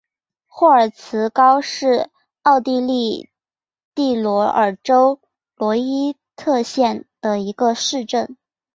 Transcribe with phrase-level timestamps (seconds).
[0.47, 2.09] 霍尔茨高是
[2.41, 3.29] 奥地利
[3.93, 5.21] 蒂罗尔州
[5.55, 8.35] 罗伊特县的一个市镇。